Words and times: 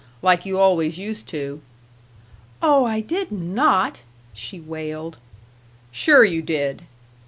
Like 0.23 0.47
you 0.47 0.57
always 0.57 0.97
used 0.97 1.27
to." 1.27 1.61
"Oh, 2.59 2.85
I 2.85 3.01
did 3.01 3.31
not!" 3.31 4.01
she 4.33 4.59
wailed. 4.59 5.19
"Sure 5.91 6.23
you 6.25 6.41
did." 6.41 6.81